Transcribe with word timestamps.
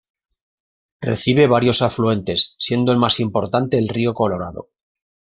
Recibe 1.01 1.45
varios 1.45 1.83
afluentes, 1.83 2.55
siendo 2.57 2.91
el 2.91 2.97
más 2.97 3.19
importante 3.19 3.77
el 3.77 3.87
río 3.87 4.15
Colorado. 4.15 4.69